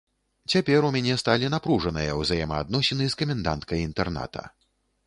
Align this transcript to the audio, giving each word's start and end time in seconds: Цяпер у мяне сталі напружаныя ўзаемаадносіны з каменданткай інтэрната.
Цяпер 0.53 0.87
у 0.87 0.89
мяне 0.95 1.17
сталі 1.23 1.51
напружаныя 1.55 2.17
ўзаемаадносіны 2.23 3.03
з 3.17 3.21
каменданткай 3.21 3.89
інтэрната. 3.91 4.51